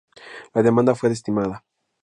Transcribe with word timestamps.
La 0.55 0.63
demanda 0.63 0.95
fue 0.95 1.09
desestimada. 1.09 1.63